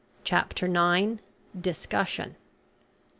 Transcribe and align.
CHAPTER 0.23 0.67
NINE. 0.67 1.19
DISCUSSION. 1.55 2.35